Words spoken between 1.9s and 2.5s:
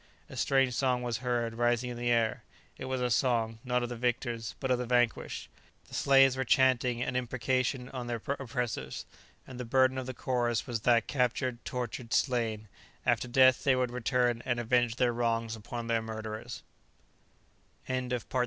in the air.